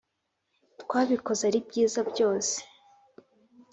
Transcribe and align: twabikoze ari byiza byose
twabikoze 0.81 1.41
ari 1.49 1.59
byiza 1.67 1.99
byose 2.11 2.55